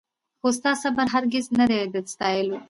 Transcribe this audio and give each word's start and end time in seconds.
خو 0.39 0.47
ستا 0.57 0.71
صبر 0.81 1.05
هرګز 1.15 1.45
نه 1.59 1.65
دی 1.69 1.81
د 1.93 1.95
ستایلو 2.13 2.57